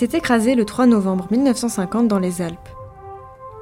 [0.00, 2.70] S'est écrasé le 3 novembre 1950 dans les Alpes.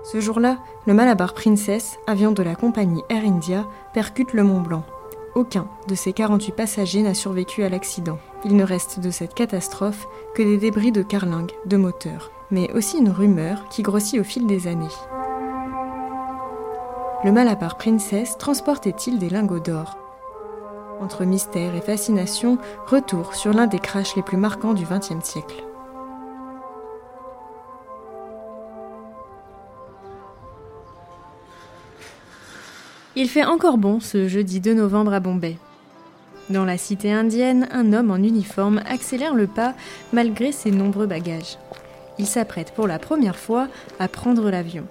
[0.05, 4.85] Ce jour-là, le Malabar Princess, avion de la compagnie Air India, percute le Mont Blanc.
[5.35, 8.21] Aucun de ses 48 passagers n'a survécu à l'accident.
[8.45, 12.99] Il ne reste de cette catastrophe que des débris de carlingues, de moteurs, mais aussi
[12.99, 14.87] une rumeur qui grossit au fil des années.
[17.25, 19.99] Le Malabar Princess transportait-il des lingots d'or?
[21.01, 25.68] Entre mystère et fascination, retour sur l'un des crashs les plus marquants du XXe siècle.
[33.21, 35.57] Il fait encore bon ce jeudi 2 novembre à Bombay.
[36.51, 39.75] Dans la cité indienne, un homme en uniforme accélère le pas
[40.13, 41.59] malgré ses nombreux bagages.
[42.21, 43.67] Il s'apprête pour la première fois
[43.99, 44.85] à prendre l'avion.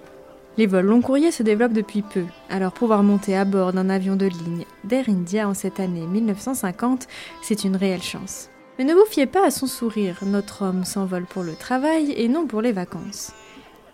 [0.58, 4.14] Les vols long courriers se développent depuis peu, alors pouvoir monter à bord d'un avion
[4.14, 7.06] de ligne d'Air India en cette année 1950,
[7.40, 8.50] c'est une réelle chance.
[8.78, 12.28] Mais ne vous fiez pas à son sourire, notre homme s'envole pour le travail et
[12.28, 13.32] non pour les vacances.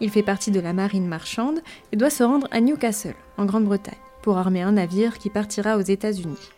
[0.01, 1.61] Il fait partie de la marine marchande
[1.93, 5.83] et doit se rendre à Newcastle, en Grande-Bretagne pour armer un navire qui partira aux
[5.83, 6.49] États-Unis.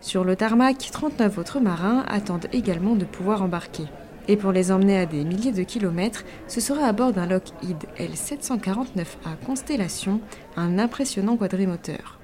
[0.00, 3.84] Sur le tarmac, 39 autres marins attendent également de pouvoir embarquer.
[4.26, 7.84] Et pour les emmener à des milliers de kilomètres, ce sera à bord d'un Lockheed
[7.96, 10.20] L749A Constellation,
[10.56, 12.18] un impressionnant quadrimoteur.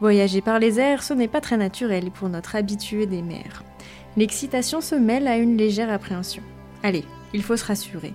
[0.00, 3.64] Voyager par les airs, ce n'est pas très naturel pour notre habitué des mers.
[4.18, 6.42] L'excitation se mêle à une légère appréhension.
[6.82, 8.12] Allez, il faut se rassurer.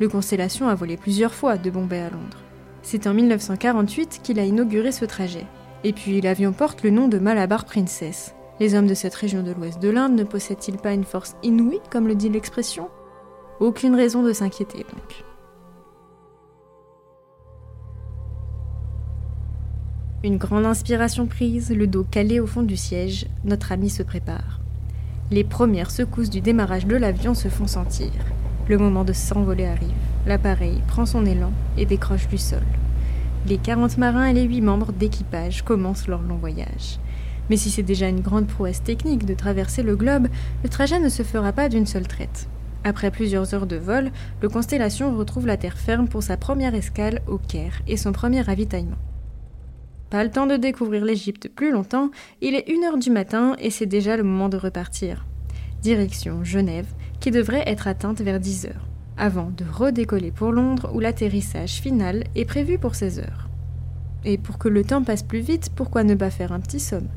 [0.00, 2.38] Le Constellation a volé plusieurs fois de Bombay à Londres.
[2.82, 5.46] C'est en 1948 qu'il a inauguré ce trajet.
[5.82, 8.34] Et puis l'avion porte le nom de Malabar Princess.
[8.60, 11.80] Les hommes de cette région de l'ouest de l'Inde ne possèdent-ils pas une force inouïe,
[11.90, 12.88] comme le dit l'expression?
[13.60, 15.24] Aucune raison de s'inquiéter donc.
[20.24, 24.60] Une grande inspiration prise, le dos calé au fond du siège, notre ami se prépare.
[25.30, 28.10] Les premières secousses du démarrage de l'avion se font sentir.
[28.68, 29.88] Le moment de s'envoler arrive.
[30.26, 32.62] L'appareil prend son élan et décroche du sol.
[33.46, 36.98] Les 40 marins et les 8 membres d'équipage commencent leur long voyage.
[37.48, 40.28] Mais si c'est déjà une grande prouesse technique de traverser le globe,
[40.62, 42.50] le trajet ne se fera pas d'une seule traite.
[42.84, 44.10] Après plusieurs heures de vol,
[44.42, 48.42] le Constellation retrouve la terre ferme pour sa première escale au Caire et son premier
[48.42, 48.98] ravitaillement.
[50.10, 52.10] Pas le temps de découvrir l'Égypte plus longtemps,
[52.42, 55.24] il est 1h du matin et c'est déjà le moment de repartir.
[55.82, 61.00] Direction Genève, qui devrait être atteinte vers 10 heures, avant de redécoller pour Londres où
[61.00, 63.48] l'atterrissage final est prévu pour 16 heures.
[64.24, 67.08] Et pour que le temps passe plus vite, pourquoi ne pas faire un petit somme?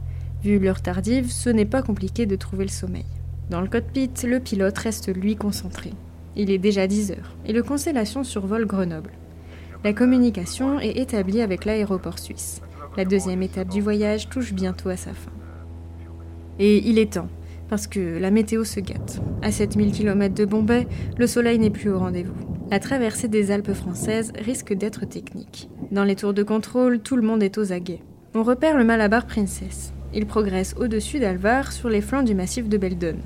[0.43, 3.05] Vu l'heure tardive, ce n'est pas compliqué de trouver le sommeil.
[3.49, 5.91] Dans le cockpit, le pilote reste lui concentré.
[6.35, 9.11] Il est déjà 10 heures et le Constellation survole Grenoble.
[9.83, 12.61] La communication est établie avec l'aéroport suisse.
[12.97, 15.31] La deuxième étape du voyage touche bientôt à sa fin.
[16.59, 17.29] Et il est temps
[17.71, 19.21] parce que la météo se gâte.
[19.41, 20.87] À 7000 km de Bombay,
[21.17, 22.35] le soleil n'est plus au rendez-vous.
[22.69, 25.69] La traversée des Alpes françaises risque d'être technique.
[25.89, 28.01] Dans les tours de contrôle, tout le monde est aux aguets.
[28.35, 29.93] On repère le Malabar Princess.
[30.13, 33.19] Il progresse au-dessus d'Alvar sur les flancs du massif de Beldon.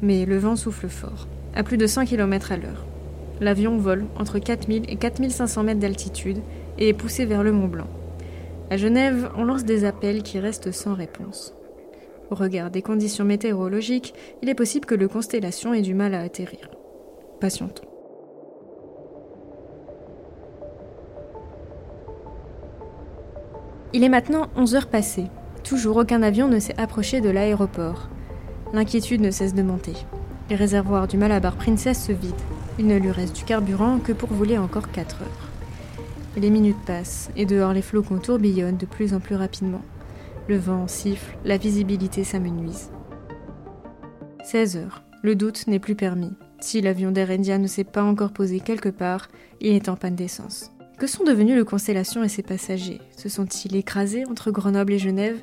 [0.00, 2.86] Mais le vent souffle fort, à plus de 100 km à l'heure.
[3.40, 6.38] L'avion vole entre 4000 et 4500 mètres d'altitude
[6.78, 7.88] et est poussé vers le Mont Blanc.
[8.70, 11.52] À Genève, on lance des appels qui restent sans réponse.
[12.30, 16.20] Au regard des conditions météorologiques, il est possible que le Constellation ait du mal à
[16.20, 16.70] atterrir.
[17.40, 17.84] Patientons.
[23.92, 25.26] Il est maintenant 11 heures passées.
[25.64, 28.08] Toujours aucun avion ne s'est approché de l'aéroport.
[28.72, 29.92] L'inquiétude ne cesse de monter.
[30.48, 32.36] Les réservoirs du Malabar Princess se vident.
[32.78, 35.48] Il ne lui reste du carburant que pour voler encore 4 heures.
[36.38, 39.82] Les minutes passent, et dehors les flocons tourbillonnent de plus en plus rapidement.
[40.48, 42.90] Le vent siffle, la visibilité s'amenuise.
[44.42, 45.04] 16 heures.
[45.22, 46.32] Le doute n'est plus permis.
[46.60, 49.28] Si l'avion d'Air India ne s'est pas encore posé quelque part,
[49.60, 50.72] il est en panne d'essence.
[50.98, 53.00] Que sont devenus le Constellation et ses passagers?
[53.16, 55.38] Se sont-ils écrasés entre Grenoble et Genève?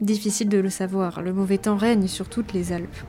[0.00, 3.04] Difficile de le savoir, le mauvais temps règne sur toutes les Alpes.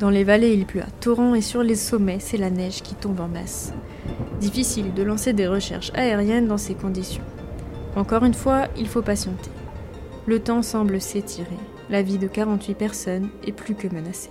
[0.00, 2.96] Dans les vallées, il pleut à torrents et sur les sommets, c'est la neige qui
[2.96, 3.72] tombe en masse.
[4.40, 7.24] Difficile de lancer des recherches aériennes dans ces conditions.
[7.94, 9.50] Encore une fois, il faut patienter.
[10.28, 11.56] Le temps semble s'étirer.
[11.88, 14.30] La vie de 48 personnes est plus que menacée.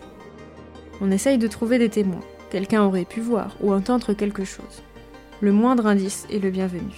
[0.99, 2.19] On essaye de trouver des témoins.
[2.49, 4.83] Quelqu'un aurait pu voir ou entendre quelque chose.
[5.39, 6.91] Le moindre indice est le bienvenu.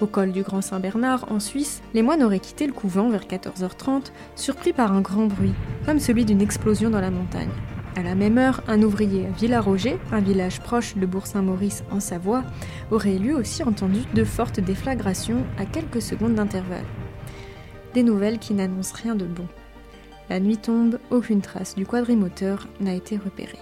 [0.00, 4.12] Au col du Grand Saint-Bernard, en Suisse, les moines auraient quitté le couvent vers 14h30,
[4.36, 5.54] surpris par un grand bruit,
[5.86, 7.48] comme celui d'une explosion dans la montagne.
[7.96, 12.44] À la même heure, un ouvrier à Villaroger, un village proche de Bourg-Saint-Maurice en Savoie,
[12.90, 16.84] aurait lui aussi entendu de fortes déflagrations à quelques secondes d'intervalle.
[18.02, 19.46] Nouvelles qui n'annoncent rien de bon.
[20.28, 23.58] La nuit tombe, aucune trace du quadrimoteur n'a été repérée.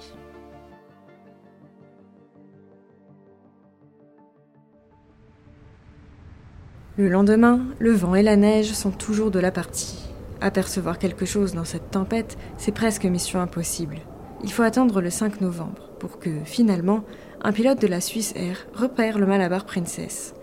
[6.97, 9.99] Le lendemain, le vent et la neige sont toujours de la partie.
[10.41, 13.99] Apercevoir quelque chose dans cette tempête, c'est presque mission impossible.
[14.43, 17.05] Il faut attendre le 5 novembre pour que, finalement,
[17.43, 20.35] un pilote de la Suisse Air repère le Malabar Princess.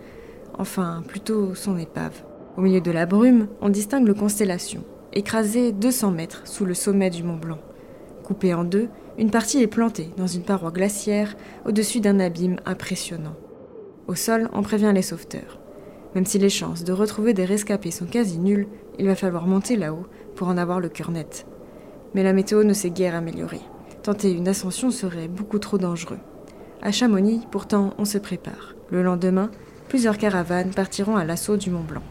[0.56, 2.22] Enfin, plutôt son épave.
[2.56, 7.10] Au milieu de la brume, on distingue le Constellation, écrasé 200 mètres sous le sommet
[7.10, 7.58] du Mont Blanc.
[8.22, 11.34] Coupé en deux, une partie est plantée dans une paroi glaciaire
[11.66, 13.34] au-dessus d'un abîme impressionnant.
[14.06, 15.58] Au sol, on prévient les sauveteurs.
[16.14, 18.68] Même si les chances de retrouver des rescapés sont quasi nulles,
[19.00, 20.06] il va falloir monter là-haut
[20.36, 21.46] pour en avoir le cœur net.
[22.14, 23.62] Mais la météo ne s'est guère améliorée.
[24.04, 26.20] Tenter une ascension serait beaucoup trop dangereux.
[26.82, 28.76] À Chamonix, pourtant, on se prépare.
[28.90, 29.50] Le lendemain,
[29.88, 32.02] plusieurs caravanes partiront à l'assaut du Mont Blanc.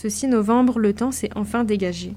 [0.00, 2.14] Ce 6 novembre, le temps s'est enfin dégagé.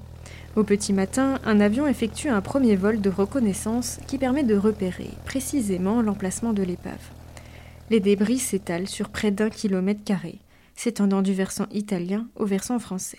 [0.54, 5.10] Au petit matin, un avion effectue un premier vol de reconnaissance qui permet de repérer
[5.24, 7.10] précisément l'emplacement de l'épave.
[7.90, 10.38] Les débris s'étalent sur près d'un kilomètre carré,
[10.76, 13.18] s'étendant du versant italien au versant français.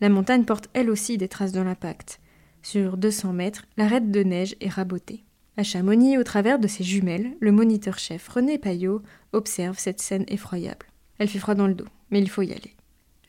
[0.00, 2.20] La montagne porte elle aussi des traces de l'impact.
[2.62, 5.24] Sur 200 mètres, l'arête de neige est rabotée.
[5.58, 9.02] À Chamonix, au travers de ses jumelles, le moniteur-chef René Payot
[9.34, 10.86] observe cette scène effroyable.
[11.18, 12.74] Elle fait froid dans le dos, mais il faut y aller.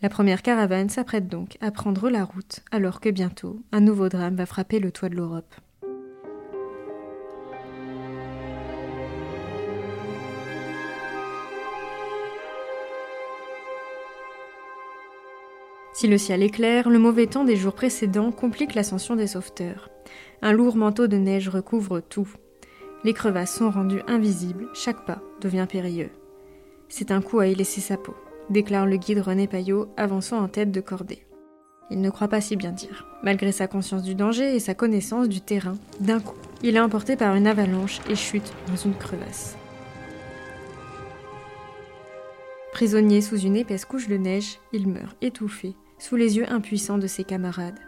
[0.02, 4.36] La première caravane s'apprête donc à prendre la route, alors que bientôt, un nouveau drame
[4.36, 5.56] va frapper le toit de l'Europe.
[15.94, 19.90] Si le ciel est clair, le mauvais temps des jours précédents complique l'ascension des sauveteurs.
[20.42, 22.28] Un lourd manteau de neige recouvre tout.
[23.06, 26.10] Les crevasses sont rendues invisibles, chaque pas devient périlleux.
[26.90, 28.14] C'est un coup à y laisser sa peau,
[28.50, 31.26] déclare le guide René Payot, avançant en tête de cordée.
[31.92, 33.06] Il ne croit pas si bien dire.
[33.24, 37.16] Malgré sa conscience du danger et sa connaissance du terrain, d'un coup, il est emporté
[37.16, 39.56] par une avalanche et chute dans une crevasse.
[42.72, 47.08] Prisonnier sous une épaisse couche de neige, il meurt étouffé sous les yeux impuissants de
[47.08, 47.80] ses camarades.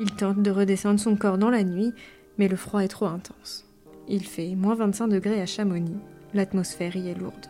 [0.00, 1.92] Il tente de redescendre son corps dans la nuit,
[2.38, 3.66] mais le froid est trop intense.
[4.08, 5.98] Il fait moins 25 degrés à Chamonix,
[6.32, 7.46] l'atmosphère y est lourde.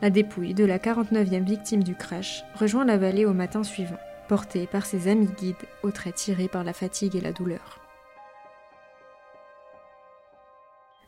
[0.00, 4.68] La dépouille de la 49e victime du crash rejoint la vallée au matin suivant, portée
[4.68, 7.80] par ses amis guides aux traits tirés par la fatigue et la douleur.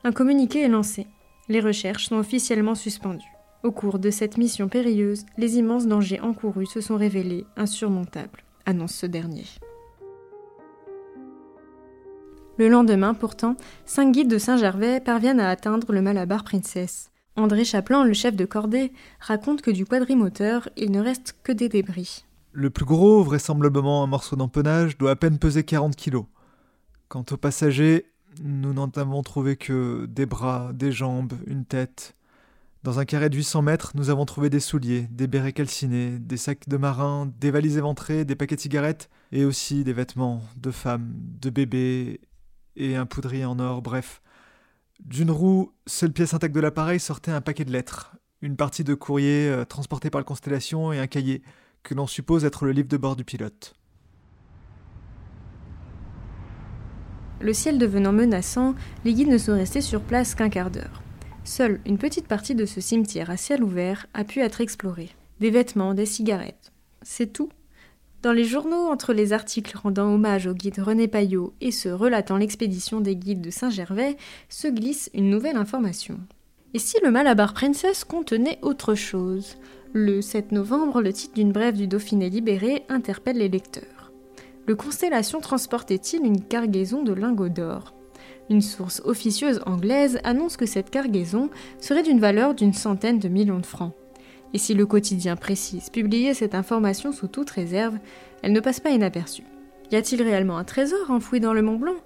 [0.03, 1.07] Un communiqué est lancé.
[1.49, 3.31] Les recherches sont officiellement suspendues.
[3.63, 8.95] Au cours de cette mission périlleuse, les immenses dangers encourus se sont révélés insurmontables, annonce
[8.95, 9.45] ce dernier.
[12.57, 17.11] Le lendemain, pourtant, cinq guides de Saint-Gervais parviennent à atteindre le Malabar Princess.
[17.37, 21.69] André Chaplin, le chef de cordée, raconte que du quadrimoteur, il ne reste que des
[21.69, 22.25] débris.
[22.53, 26.27] Le plus gros, vraisemblablement un morceau d'empennage, doit à peine peser 40 kilos.
[27.09, 28.07] Quant aux passagers,
[28.43, 32.15] nous n'en avons trouvé que des bras, des jambes, une tête,
[32.83, 36.39] dans un carré de 800 mètres, nous avons trouvé des souliers, des bérets calcinés, des
[36.39, 40.71] sacs de marins, des valises éventrées, des paquets de cigarettes, et aussi des vêtements de
[40.71, 42.21] femmes, de bébés,
[42.77, 44.23] et un poudrier en or, bref.
[45.05, 48.95] D'une roue, seule pièce intacte de l'appareil sortait un paquet de lettres, une partie de
[48.95, 51.43] courrier euh, transporté par la Constellation et un cahier,
[51.83, 53.75] que l'on suppose être le livre de bord du pilote.
[57.41, 61.03] Le ciel devenant menaçant, les guides ne sont restés sur place qu'un quart d'heure.
[61.45, 65.09] Seule une petite partie de ce cimetière à ciel ouvert a pu être explorée.
[65.41, 66.71] Des vêtements, des cigarettes.
[67.03, 67.49] C'est tout.
[68.23, 72.37] Dans les journaux, entre les articles rendant hommage au guide René Payot et ceux relatant
[72.37, 74.19] l'expédition des guides de Saint-Gervais,
[74.51, 76.21] se glisse une nouvelle information.
[76.75, 79.57] Et si le Malabar Princess contenait autre chose?
[79.95, 84.13] Le 7 novembre, le titre d'une brève du Dauphiné libéré interpelle les lecteurs.
[84.67, 87.95] Le Constellation transportait-il une cargaison de lingots d'or?
[88.51, 91.49] Une source officieuse anglaise annonce que cette cargaison
[91.81, 93.95] serait d'une valeur d'une centaine de millions de francs.
[94.53, 97.99] Et si le quotidien précise publier cette information sous toute réserve,
[98.43, 99.45] elle ne passe pas inaperçue.
[99.93, 101.97] Y a-t-il réellement un trésor enfoui dans le Mont Blanc?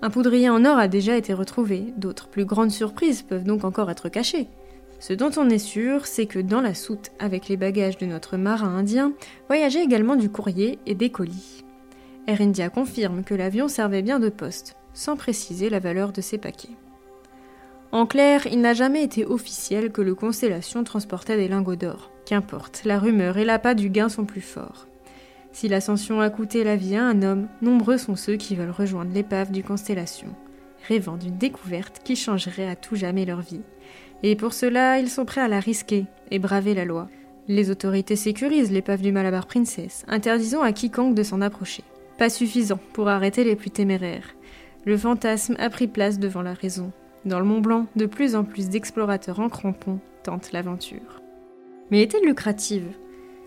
[0.00, 3.90] Un poudrier en or a déjà été retrouvé, d'autres plus grandes surprises peuvent donc encore
[3.90, 4.48] être cachées.
[4.98, 8.36] Ce dont on est sûr, c'est que dans la soute, avec les bagages de notre
[8.36, 9.12] marin indien,
[9.48, 11.64] voyageait également du courrier et des colis.
[12.26, 16.38] Air India confirme que l'avion servait bien de poste, sans préciser la valeur de ses
[16.38, 16.76] paquets.
[17.92, 22.10] En clair, il n'a jamais été officiel que le Constellation transportait des lingots d'or.
[22.24, 24.86] Qu'importe, la rumeur et l'appât du gain sont plus forts.
[25.52, 29.12] Si l'ascension a coûté la vie à un homme, nombreux sont ceux qui veulent rejoindre
[29.12, 30.28] l'épave du Constellation,
[30.88, 33.60] rêvant d'une découverte qui changerait à tout jamais leur vie.
[34.22, 37.08] Et pour cela, ils sont prêts à la risquer et braver la loi.
[37.46, 41.84] Les autorités sécurisent l'épave du Malabar Princess, interdisant à quiconque de s'en approcher.
[42.16, 44.34] Pas suffisant pour arrêter les plus téméraires.
[44.86, 46.90] Le fantasme a pris place devant la raison.
[47.24, 51.22] Dans le Mont Blanc, de plus en plus d'explorateurs en crampons tentent l'aventure.
[51.90, 52.86] Mais est-elle lucrative?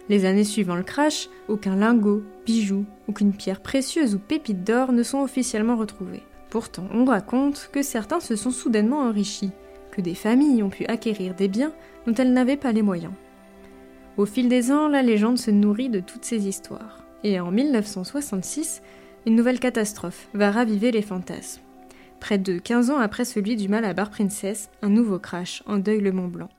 [0.08, 5.04] Les années suivant le crash, aucun lingot, bijou, aucune pierre précieuse ou pépite d'or ne
[5.04, 6.24] sont officiellement retrouvés.
[6.50, 9.52] Pourtant, on raconte que certains se sont soudainement enrichis,
[9.92, 11.74] que des familles ont pu acquérir des biens
[12.06, 13.14] dont elles n'avaient pas les moyens.
[14.16, 17.04] Au fil des ans, la légende se nourrit de toutes ces histoires.
[17.24, 18.82] Et en 1966,
[19.26, 21.65] une nouvelle catastrophe va raviver les fantasmes.
[22.20, 26.28] Près de 15 ans après celui du Malabar Princess, un nouveau crash endeuille le Mont
[26.28, 26.50] Blanc.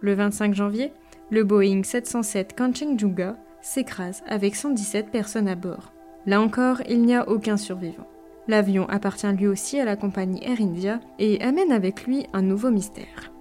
[0.00, 0.92] Le 25 janvier,
[1.30, 5.92] le Boeing 707 Kanchenjunga s'écrase avec 117 personnes à bord.
[6.26, 8.06] Là encore, il n'y a aucun survivant.
[8.46, 12.70] L'avion appartient lui aussi à la compagnie Air India et amène avec lui un nouveau
[12.70, 13.32] mystère.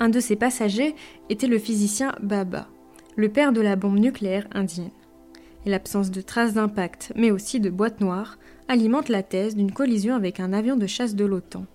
[0.00, 0.94] Un de ses passagers
[1.28, 2.68] était le physicien Baba,
[3.16, 4.90] le père de la bombe nucléaire indienne.
[5.66, 8.38] Et l'absence de traces d'impact, mais aussi de boîtes noires,
[8.68, 11.66] alimente la thèse d'une collision avec un avion de chasse de l'OTAN.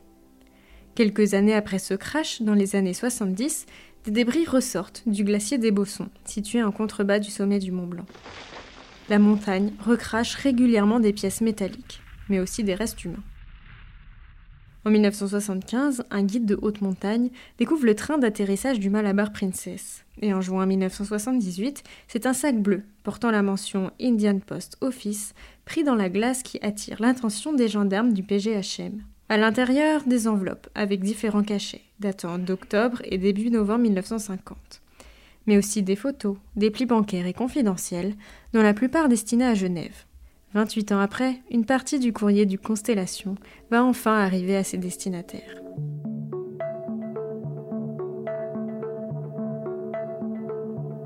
[0.96, 3.65] Quelques années après ce crash, dans les années 70,
[4.06, 8.06] des débris ressortent du glacier des Bossons, situé en contrebas du sommet du Mont Blanc.
[9.10, 13.24] La montagne recrache régulièrement des pièces métalliques, mais aussi des restes humains.
[14.86, 20.04] En 1975, un guide de haute montagne découvre le train d'atterrissage du Malabar Princess.
[20.22, 25.86] Et en juin 1978, c'est un sac bleu portant la mention Indian Post Office pris
[25.86, 29.02] dans la glace qui attire l'attention des gendarmes du PGHM.
[29.30, 34.82] À l'intérieur, des enveloppes avec différents cachets, datant d'octobre et début novembre 1950.
[35.48, 38.16] Mais aussi des photos, des plis bancaires et confidentiels,
[38.52, 40.06] dont la plupart destinés à Genève.
[40.54, 43.36] 28 ans après, une partie du courrier du Constellation
[43.72, 45.62] va enfin arriver à ses destinataires.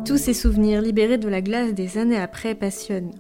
[0.06, 3.14] Tous ces souvenirs libérés de la glace des années après passionnent.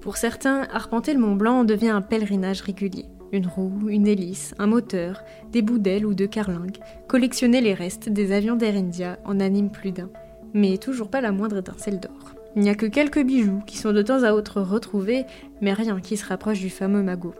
[0.00, 3.06] Pour certains, arpenter le Mont Blanc devient un pèlerinage régulier.
[3.32, 6.78] Une roue, une hélice, un moteur, des bouts d'ailes ou de carlingues,
[7.08, 10.10] collectionner les restes des avions d'Air India en anime plus d'un.
[10.52, 12.34] Mais toujours pas la moindre étincelle d'or.
[12.56, 15.24] Il n'y a que quelques bijoux qui sont de temps à autre retrouvés,
[15.60, 17.34] mais rien qui se rapproche du fameux magot.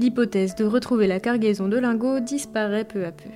[0.00, 3.30] L'hypothèse de retrouver la cargaison de lingots disparaît peu à peu.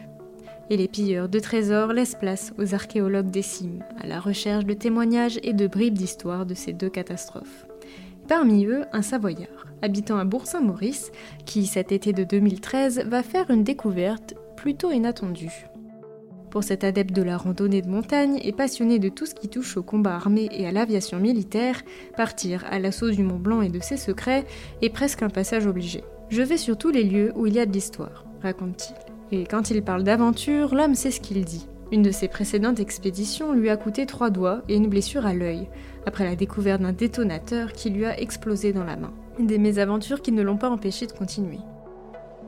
[0.71, 4.75] Et les pilleurs de trésors laissent place aux archéologues des cimes, à la recherche de
[4.75, 7.67] témoignages et de bribes d'histoire de ces deux catastrophes.
[8.29, 11.11] Parmi eux, un Savoyard, habitant à Bourg-Saint-Maurice,
[11.45, 15.67] qui cet été de 2013 va faire une découverte plutôt inattendue.
[16.51, 19.77] Pour cet adepte de la randonnée de montagne et passionné de tout ce qui touche
[19.77, 21.83] au combat armé et à l'aviation militaire,
[22.17, 24.45] partir à l'assaut du Mont Blanc et de ses secrets
[24.83, 26.03] est presque un passage obligé.
[26.29, 29.39] Je vais sur tous les lieux où il y a de l'histoire, raconte-t-il.
[29.39, 31.69] Et quand il parle d'aventure, l'homme sait ce qu'il dit.
[31.93, 35.69] Une de ses précédentes expéditions lui a coûté trois doigts et une blessure à l'œil,
[36.05, 39.13] après la découverte d'un détonateur qui lui a explosé dans la main.
[39.39, 41.59] Des mésaventures qui ne l'ont pas empêché de continuer.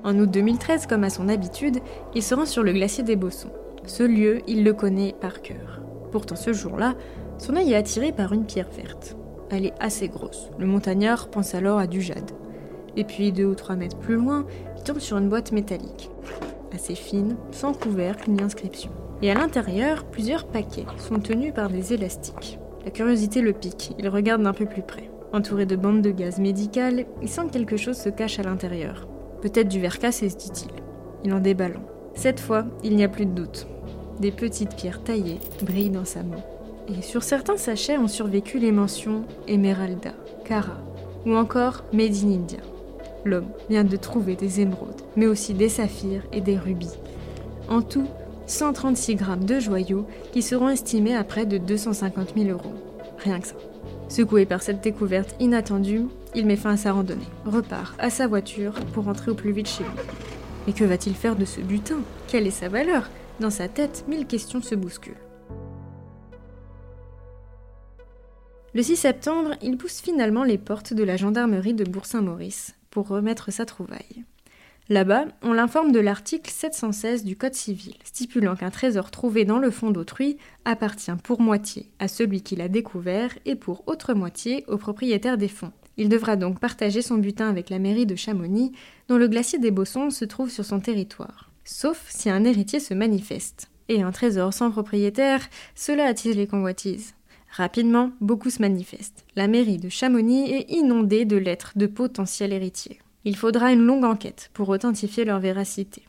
[0.02, 1.78] En août 2013, comme à son habitude,
[2.16, 3.52] il se rend sur le glacier des Bossons.
[3.86, 5.80] Ce lieu, il le connaît par cœur.
[6.12, 6.94] Pourtant, ce jour-là,
[7.38, 9.16] son œil est attiré par une pierre verte.
[9.50, 10.50] Elle est assez grosse.
[10.58, 12.30] Le montagnard pense alors à du jade.
[12.96, 14.46] Et puis, deux ou trois mètres plus loin,
[14.76, 16.10] il tombe sur une boîte métallique.
[16.72, 18.92] Assez fine, sans couvercle ni inscription.
[19.20, 22.58] Et à l'intérieur, plusieurs paquets sont tenus par des élastiques.
[22.84, 25.10] La curiosité le pique, il regarde d'un peu plus près.
[25.32, 29.08] Entouré de bandes de gaz médical, il sent que quelque chose se cache à l'intérieur.
[29.40, 30.70] Peut-être du verre cassé, se dit-il.
[31.24, 31.80] Il en déballe
[32.14, 33.66] Cette fois, il n'y a plus de doute.
[34.22, 36.38] Des petites pierres taillées brillent dans sa main.
[36.88, 40.12] Et sur certains sachets ont survécu les mentions Emeralda,
[40.44, 40.78] Kara
[41.26, 42.46] ou encore Made in.
[43.24, 46.94] L'homme vient de trouver des émeraudes, mais aussi des saphirs et des rubis.
[47.68, 48.06] En tout,
[48.46, 52.74] 136 grammes de joyaux qui seront estimés à près de 250 000 euros.
[53.18, 53.56] Rien que ça.
[54.08, 58.74] Secoué par cette découverte inattendue, il met fin à sa randonnée, repart à sa voiture
[58.92, 59.90] pour rentrer au plus vite chez lui.
[60.68, 62.02] Mais que va-t-il faire de ce butin?
[62.28, 63.10] Quelle est sa valeur?
[63.40, 65.16] Dans sa tête, mille questions se bousculent.
[68.74, 73.52] Le 6 septembre, il pousse finalement les portes de la gendarmerie de Bourg-Saint-Maurice pour remettre
[73.52, 74.24] sa trouvaille.
[74.88, 79.70] Là-bas, on l'informe de l'article 716 du Code civil, stipulant qu'un trésor trouvé dans le
[79.70, 84.76] fond d'autrui appartient pour moitié à celui qui l'a découvert et pour autre moitié au
[84.78, 85.72] propriétaire des fonds.
[85.96, 88.72] Il devra donc partager son butin avec la mairie de Chamonix,
[89.08, 91.51] dont le glacier des Bossons se trouve sur son territoire.
[91.64, 93.68] Sauf si un héritier se manifeste.
[93.88, 97.14] Et un trésor sans propriétaire, cela attise les convoitises.
[97.50, 99.24] Rapidement, beaucoup se manifestent.
[99.36, 103.00] La mairie de Chamonix est inondée de lettres de potentiels héritiers.
[103.24, 106.02] Il faudra une longue enquête pour authentifier leur véracité.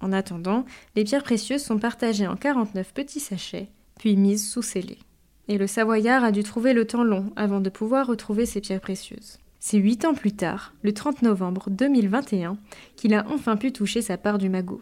[0.00, 3.68] En attendant, les pierres précieuses sont partagées en 49 petits sachets,
[3.98, 4.98] puis mises sous scellés.
[5.48, 8.80] Et le Savoyard a dû trouver le temps long avant de pouvoir retrouver ces pierres
[8.80, 9.38] précieuses.
[9.60, 12.58] C'est huit ans plus tard, le 30 novembre 2021,
[12.96, 14.80] qu'il a enfin pu toucher sa part du magot.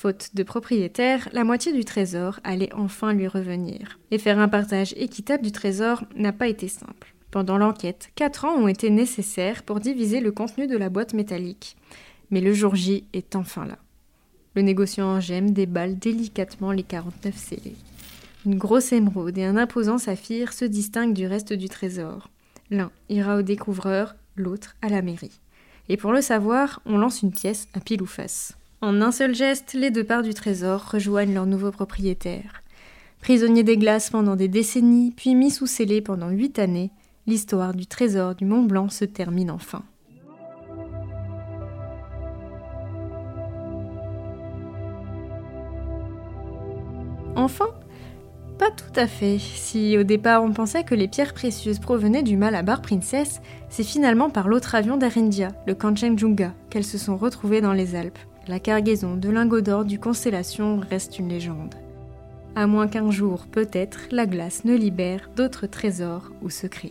[0.00, 3.98] Faute de propriétaire, la moitié du trésor allait enfin lui revenir.
[4.12, 7.16] Et faire un partage équitable du trésor n'a pas été simple.
[7.32, 11.76] Pendant l'enquête, quatre ans ont été nécessaires pour diviser le contenu de la boîte métallique.
[12.30, 13.76] Mais le jour J est enfin là.
[14.54, 17.76] Le négociant en gemmes déballe délicatement les 49 scellés.
[18.46, 22.30] Une grosse émeraude et un imposant saphir se distinguent du reste du trésor.
[22.70, 25.40] L'un ira au découvreur, l'autre à la mairie.
[25.88, 28.57] Et pour le savoir, on lance une pièce à pile ou face.
[28.80, 32.62] En un seul geste, les deux parts du trésor rejoignent leur nouveau propriétaire.
[33.20, 36.92] Prisonnier des glaces pendant des décennies, puis mis sous scellé pendant huit années,
[37.26, 39.82] l'histoire du trésor du Mont Blanc se termine enfin.
[47.34, 47.66] Enfin
[48.60, 49.38] Pas tout à fait.
[49.40, 54.30] Si au départ on pensait que les pierres précieuses provenaient du Malabar Princess, c'est finalement
[54.30, 58.58] par l'autre avion d'Air India, le Kanchenjunga, qu'elles se sont retrouvées dans les Alpes la
[58.58, 61.74] cargaison de lingots d'or du Constellation reste une légende.
[62.56, 66.90] À moins qu'un jour, peut-être, la glace ne libère d'autres trésors ou secrets.